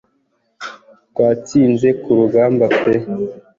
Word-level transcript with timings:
twatsinzwe 1.11 1.89
ku 2.01 2.09
rugamba 2.19 2.65
pe 2.81 2.93